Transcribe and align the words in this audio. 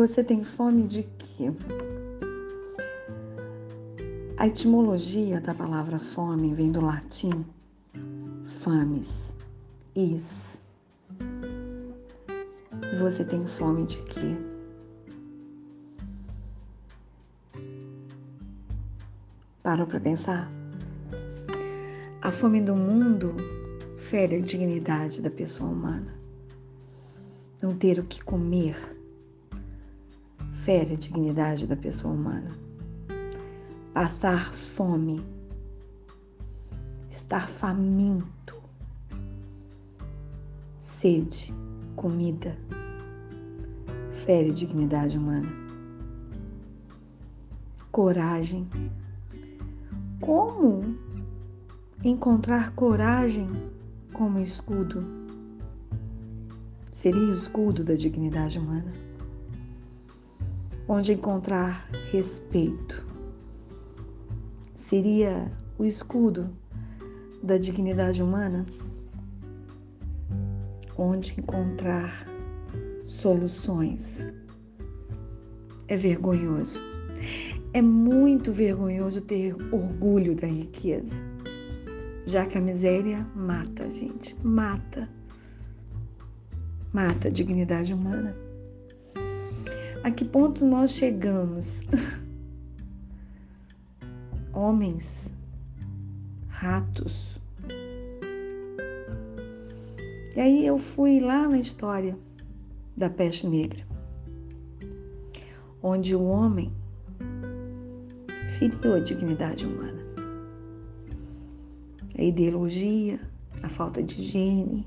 Você 0.00 0.24
tem 0.24 0.42
fome 0.42 0.84
de 0.84 1.02
quê? 1.02 1.52
A 4.34 4.46
etimologia 4.46 5.42
da 5.42 5.54
palavra 5.54 5.98
fome 5.98 6.54
vem 6.54 6.72
do 6.72 6.80
latim 6.80 7.44
fames, 8.42 9.34
is. 9.94 10.58
Você 12.98 13.26
tem 13.26 13.44
fome 13.44 13.84
de 13.84 13.98
quê? 14.04 14.36
Parou 19.62 19.86
para 19.86 20.00
pensar? 20.00 20.50
A 22.22 22.30
fome 22.30 22.62
do 22.62 22.74
mundo 22.74 23.36
fere 23.98 24.36
a 24.36 24.40
dignidade 24.40 25.20
da 25.20 25.30
pessoa 25.30 25.68
humana. 25.68 26.14
Não 27.60 27.76
ter 27.76 27.98
o 27.98 28.04
que 28.04 28.24
comer 28.24 28.98
fere 30.70 30.94
a 30.94 30.96
dignidade 30.96 31.66
da 31.66 31.74
pessoa 31.74 32.14
humana. 32.14 32.56
Passar 33.92 34.54
fome, 34.54 35.20
estar 37.08 37.48
faminto, 37.48 38.54
sede, 40.78 41.52
comida, 41.96 42.56
fere 44.24 44.50
a 44.50 44.52
dignidade 44.52 45.18
humana. 45.18 45.48
Coragem. 47.90 48.70
Como 50.20 50.96
encontrar 52.04 52.76
coragem 52.76 53.48
como 54.12 54.38
escudo? 54.38 55.04
Seria 56.92 57.22
o 57.22 57.34
escudo 57.34 57.82
da 57.82 57.94
dignidade 57.94 58.56
humana 58.56 59.09
onde 60.92 61.12
encontrar 61.12 61.88
respeito. 62.10 63.06
Seria 64.74 65.48
o 65.78 65.84
escudo 65.84 66.50
da 67.40 67.56
dignidade 67.56 68.20
humana, 68.20 68.66
onde 70.98 71.32
encontrar 71.38 72.26
soluções. 73.04 74.26
É 75.86 75.96
vergonhoso. 75.96 76.82
É 77.72 77.80
muito 77.80 78.50
vergonhoso 78.50 79.20
ter 79.20 79.54
orgulho 79.72 80.34
da 80.34 80.48
riqueza, 80.48 81.20
já 82.26 82.44
que 82.46 82.58
a 82.58 82.60
miséria 82.60 83.24
mata 83.32 83.84
a 83.84 83.88
gente, 83.88 84.34
mata, 84.42 85.08
mata 86.92 87.28
a 87.28 87.30
dignidade 87.30 87.94
humana. 87.94 88.49
A 90.02 90.10
que 90.10 90.24
ponto 90.24 90.64
nós 90.64 90.92
chegamos? 90.92 91.82
Homens, 94.50 95.30
ratos. 96.48 97.38
E 100.34 100.40
aí 100.40 100.64
eu 100.64 100.78
fui 100.78 101.20
lá 101.20 101.46
na 101.46 101.58
história 101.58 102.16
da 102.96 103.10
peste 103.10 103.46
negra, 103.46 103.86
onde 105.82 106.16
o 106.16 106.24
homem 106.24 106.72
feriu 108.58 108.94
a 108.94 109.00
dignidade 109.00 109.66
humana. 109.66 110.00
A 112.18 112.22
ideologia, 112.22 113.20
a 113.62 113.68
falta 113.68 114.02
de 114.02 114.18
higiene, 114.18 114.86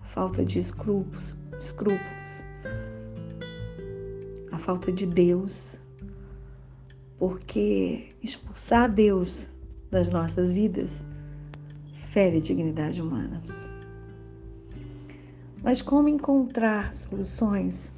a 0.00 0.04
falta 0.06 0.42
de 0.42 0.58
escrúpulos, 0.58 1.34
escrúpulos 1.58 2.49
falta 4.60 4.92
de 4.92 5.06
Deus, 5.06 5.80
porque 7.18 8.10
expulsar 8.22 8.90
Deus 8.90 9.48
das 9.90 10.10
nossas 10.10 10.52
vidas 10.52 10.90
fere 11.94 12.38
a 12.38 12.40
dignidade 12.40 13.00
humana. 13.00 13.40
Mas 15.62 15.82
como 15.82 16.08
encontrar 16.08 16.94
soluções 16.94 17.90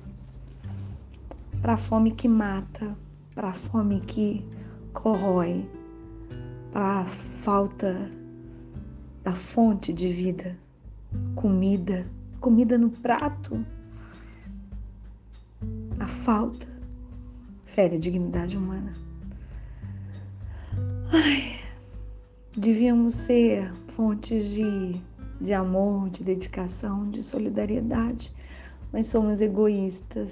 para 1.60 1.74
a 1.74 1.76
fome 1.76 2.10
que 2.10 2.28
mata, 2.28 2.96
para 3.34 3.50
a 3.50 3.54
fome 3.54 4.00
que 4.00 4.44
corrói, 4.92 5.68
para 6.72 7.00
a 7.00 7.04
falta 7.04 8.10
da 9.22 9.32
fonte 9.32 9.92
de 9.92 10.08
vida, 10.08 10.58
comida, 11.34 12.04
comida 12.40 12.76
no 12.76 12.90
prato, 12.90 13.64
falta 16.22 16.68
fere 17.64 17.96
a 17.96 17.98
dignidade 17.98 18.56
humana. 18.56 18.92
Ai, 21.10 21.58
devíamos 22.56 23.14
ser 23.14 23.72
fontes 23.88 24.52
de, 24.52 25.00
de 25.40 25.52
amor, 25.52 26.10
de 26.10 26.22
dedicação, 26.22 27.10
de 27.10 27.24
solidariedade, 27.24 28.32
mas 28.92 29.08
somos 29.08 29.40
egoístas. 29.40 30.30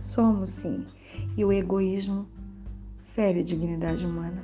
Somos 0.00 0.48
sim. 0.48 0.86
E 1.36 1.44
o 1.44 1.52
egoísmo 1.52 2.26
fere 3.12 3.40
a 3.40 3.44
dignidade 3.44 4.06
humana. 4.06 4.42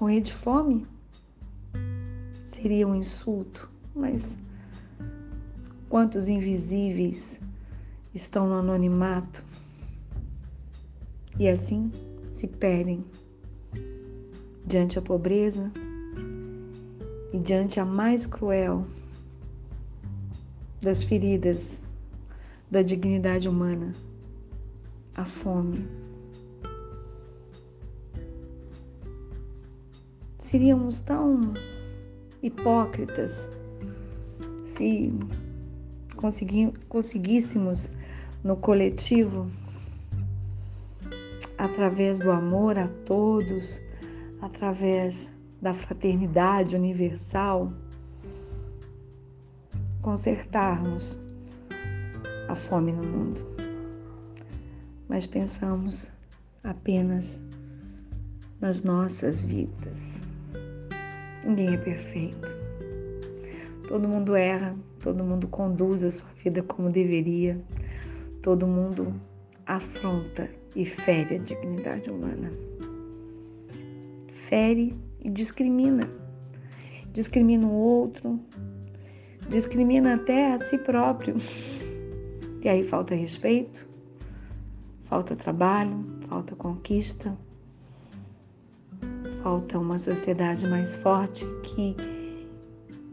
Morrer 0.00 0.22
de 0.22 0.32
fome 0.32 0.88
seria 2.42 2.88
um 2.88 2.96
insulto, 2.96 3.70
mas 3.94 4.36
quantos 5.88 6.26
invisíveis 6.26 7.40
estão 8.14 8.46
no 8.46 8.54
anonimato 8.54 9.42
e 11.38 11.48
assim 11.48 11.90
se 12.30 12.46
perdem 12.46 13.04
diante 14.66 14.98
a 14.98 15.02
pobreza 15.02 15.70
e 17.32 17.38
diante 17.38 17.80
a 17.80 17.84
mais 17.84 18.26
cruel 18.26 18.86
das 20.80 21.02
feridas 21.02 21.80
da 22.70 22.82
dignidade 22.82 23.48
humana, 23.48 23.92
a 25.14 25.24
fome. 25.24 25.86
Seríamos 30.38 31.00
tão 31.00 31.54
hipócritas 32.42 33.48
se 34.64 35.12
conseguíssemos 36.88 37.90
no 38.42 38.56
coletivo, 38.56 39.48
através 41.56 42.18
do 42.18 42.30
amor 42.30 42.76
a 42.76 42.88
todos, 43.06 43.80
através 44.40 45.30
da 45.60 45.72
fraternidade 45.72 46.74
universal, 46.74 47.72
consertarmos 50.00 51.20
a 52.48 52.54
fome 52.54 52.92
no 52.92 53.04
mundo. 53.04 53.40
Mas 55.08 55.26
pensamos 55.26 56.10
apenas 56.64 57.40
nas 58.60 58.82
nossas 58.82 59.44
vidas. 59.44 60.22
Ninguém 61.44 61.74
é 61.74 61.76
perfeito. 61.76 62.48
Todo 63.88 64.08
mundo 64.08 64.34
erra, 64.34 64.74
todo 65.00 65.22
mundo 65.24 65.46
conduz 65.48 66.02
a 66.02 66.10
sua 66.10 66.28
vida 66.42 66.62
como 66.62 66.90
deveria, 66.90 67.60
Todo 68.42 68.66
mundo 68.66 69.14
afronta 69.64 70.50
e 70.74 70.84
fere 70.84 71.36
a 71.36 71.38
dignidade 71.38 72.10
humana. 72.10 72.52
Fere 74.32 74.96
e 75.20 75.30
discrimina. 75.30 76.10
Discrimina 77.12 77.66
o 77.66 77.72
outro, 77.72 78.40
discrimina 79.48 80.16
até 80.16 80.52
a 80.52 80.58
si 80.58 80.76
próprio. 80.76 81.36
E 82.62 82.68
aí 82.68 82.82
falta 82.82 83.14
respeito, 83.14 83.86
falta 85.04 85.36
trabalho, 85.36 86.04
falta 86.28 86.56
conquista, 86.56 87.38
falta 89.42 89.78
uma 89.78 89.98
sociedade 89.98 90.66
mais 90.66 90.96
forte 90.96 91.44
que 91.62 91.94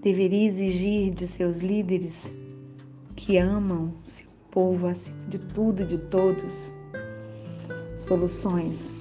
deveria 0.02 0.48
exigir 0.48 1.14
de 1.14 1.28
seus 1.28 1.60
líderes 1.60 2.34
que 3.16 3.38
amam 3.38 3.94
seu 4.04 4.29
povo 4.52 4.88
acima 4.88 5.18
de 5.28 5.40
tudo 5.40 5.84
e 5.84 5.86
de 5.86 5.98
todos, 5.98 6.74
soluções 7.96 8.92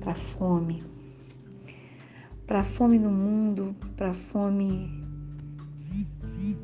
para 0.00 0.12
a 0.12 0.14
fome, 0.14 0.82
para 2.46 2.60
a 2.60 2.64
fome 2.64 2.98
no 2.98 3.10
mundo, 3.10 3.74
para 3.96 4.10
a 4.10 4.14
fome, 4.14 4.90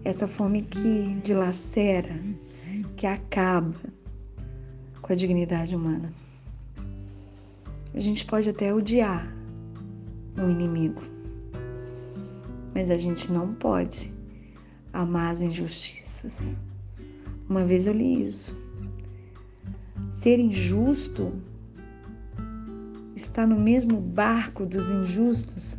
essa 0.04 0.26
fome 0.26 0.62
que 0.62 1.20
dilacera, 1.22 2.14
que 2.96 3.06
acaba 3.06 3.75
com 5.00 5.12
a 5.12 5.16
dignidade 5.16 5.76
humana. 5.76 6.10
A 7.94 8.00
gente 8.00 8.25
pode 8.25 8.50
até 8.50 8.75
odiar 8.75 9.32
um 10.37 10.50
inimigo, 10.50 11.00
mas 12.75 12.90
a 12.90 12.96
gente 12.96 13.31
não 13.32 13.54
pode 13.54 14.12
amar 14.92 15.34
as 15.34 15.42
injustiças 15.42 16.54
Uma 17.48 17.64
vez 17.64 17.87
eu 17.87 17.93
li 17.93 18.26
isso. 18.26 18.56
Ser 20.10 20.38
injusto 20.38 21.32
está 23.14 23.46
no 23.46 23.58
mesmo 23.58 24.00
barco 24.00 24.66
dos 24.66 24.90
injustos 24.90 25.78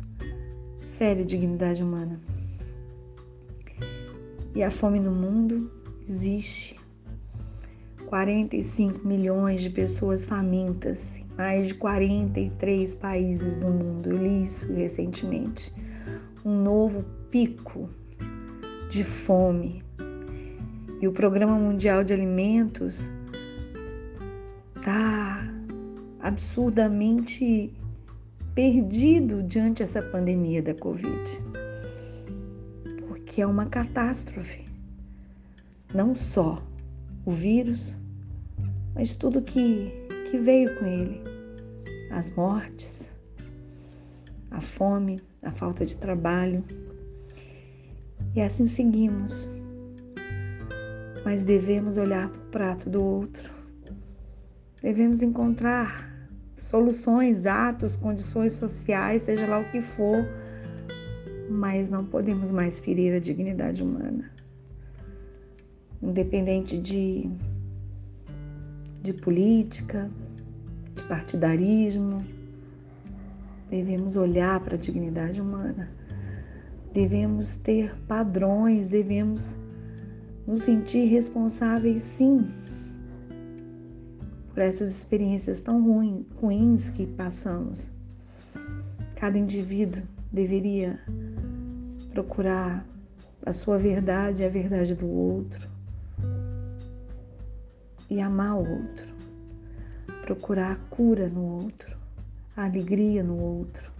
fere 0.96 1.22
a 1.22 1.24
dignidade 1.24 1.82
humana. 1.82 2.20
E 4.54 4.62
a 4.62 4.70
fome 4.70 4.98
no 4.98 5.12
mundo 5.12 5.70
existe. 6.08 6.76
45 8.06 9.06
milhões 9.06 9.60
de 9.60 9.68
pessoas 9.68 10.24
famintas 10.24 11.18
em 11.18 11.28
mais 11.36 11.68
de 11.68 11.74
43 11.74 12.94
países 12.96 13.54
do 13.54 13.68
mundo. 13.68 14.10
Eu 14.10 14.16
li 14.16 14.44
isso 14.44 14.72
recentemente. 14.72 15.72
Um 16.44 16.62
novo 16.62 17.04
pico 17.30 17.88
de 18.90 19.04
fome. 19.04 19.84
E 21.00 21.06
o 21.06 21.12
Programa 21.12 21.56
Mundial 21.56 22.02
de 22.02 22.12
Alimentos 22.12 23.08
está 24.76 25.48
absurdamente 26.20 27.72
perdido 28.52 29.42
diante 29.44 29.84
dessa 29.84 30.02
pandemia 30.02 30.60
da 30.60 30.74
Covid. 30.74 31.22
Porque 33.06 33.40
é 33.40 33.46
uma 33.46 33.66
catástrofe. 33.66 34.64
Não 35.94 36.16
só 36.16 36.60
o 37.24 37.30
vírus, 37.30 37.96
mas 38.92 39.14
tudo 39.14 39.40
que, 39.40 39.92
que 40.30 40.36
veio 40.36 40.76
com 40.78 40.84
ele. 40.84 41.22
As 42.10 42.34
mortes, 42.34 43.08
a 44.50 44.60
fome, 44.60 45.20
a 45.42 45.52
falta 45.52 45.86
de 45.86 45.96
trabalho. 45.96 46.64
E 48.34 48.40
assim 48.40 48.66
seguimos. 48.66 49.57
Mas 51.28 51.42
devemos 51.42 51.98
olhar 51.98 52.30
para 52.30 52.40
o 52.40 52.46
prato 52.46 52.88
do 52.88 53.04
outro. 53.04 53.52
Devemos 54.80 55.20
encontrar 55.20 56.10
soluções, 56.56 57.44
atos, 57.44 57.96
condições 57.96 58.54
sociais, 58.54 59.24
seja 59.24 59.46
lá 59.46 59.58
o 59.58 59.70
que 59.70 59.82
for, 59.82 60.26
mas 61.50 61.90
não 61.90 62.02
podemos 62.02 62.50
mais 62.50 62.78
ferir 62.78 63.14
a 63.14 63.18
dignidade 63.18 63.82
humana 63.82 64.30
independente 66.00 66.78
de, 66.78 67.30
de 69.02 69.12
política, 69.12 70.10
de 70.94 71.02
partidarismo. 71.02 72.24
Devemos 73.68 74.16
olhar 74.16 74.60
para 74.60 74.76
a 74.76 74.78
dignidade 74.78 75.42
humana, 75.42 75.90
devemos 76.90 77.56
ter 77.56 77.94
padrões, 78.06 78.88
devemos 78.88 79.58
nos 80.48 80.62
sentir 80.62 81.04
responsáveis, 81.04 82.02
sim, 82.02 82.48
por 84.54 84.62
essas 84.62 84.90
experiências 84.90 85.60
tão 85.60 85.84
ruim, 85.84 86.24
ruins 86.40 86.88
que 86.88 87.06
passamos. 87.06 87.92
Cada 89.14 89.36
indivíduo 89.36 90.02
deveria 90.32 90.98
procurar 92.14 92.82
a 93.44 93.52
sua 93.52 93.76
verdade 93.76 94.42
e 94.42 94.46
a 94.46 94.48
verdade 94.48 94.94
do 94.94 95.06
outro 95.06 95.68
e 98.08 98.18
amar 98.18 98.54
o 98.54 98.66
outro, 98.70 99.06
procurar 100.22 100.72
a 100.72 100.76
cura 100.88 101.28
no 101.28 101.42
outro, 101.42 101.94
a 102.56 102.64
alegria 102.64 103.22
no 103.22 103.38
outro, 103.38 103.92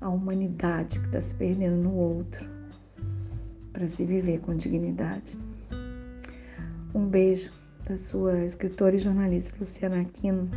a 0.00 0.08
humanidade 0.08 0.98
que 0.98 1.04
está 1.04 1.20
se 1.20 1.34
perdendo 1.34 1.76
no 1.76 1.94
outro, 1.94 2.48
para 3.74 3.86
se 3.88 4.06
viver 4.06 4.40
com 4.40 4.56
dignidade. 4.56 5.49
Um 6.92 7.06
beijo 7.06 7.52
da 7.88 7.96
sua 7.96 8.44
escritora 8.44 8.96
e 8.96 8.98
jornalista 8.98 9.54
Luciana 9.60 10.00
Aquino, 10.00 10.50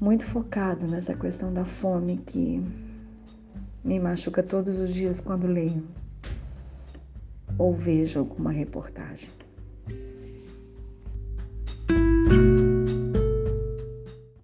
muito 0.00 0.24
focado 0.24 0.84
nessa 0.86 1.14
questão 1.14 1.52
da 1.52 1.64
fome 1.64 2.18
que 2.18 2.60
me 3.84 4.00
machuca 4.00 4.42
todos 4.42 4.78
os 4.78 4.92
dias 4.92 5.20
quando 5.20 5.46
leio 5.46 5.86
ou 7.56 7.72
vejo 7.72 8.18
alguma 8.18 8.50
reportagem. 8.50 9.30